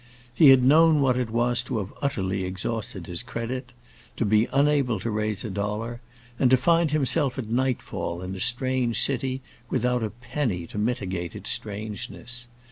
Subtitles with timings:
[0.33, 3.71] He had known what it was to have utterly exhausted his credit,
[4.15, 6.01] to be unable to raise a dollar,
[6.39, 11.35] and to find himself at nightfall in a strange city, without a penny to mitigate
[11.35, 12.47] its strangeness.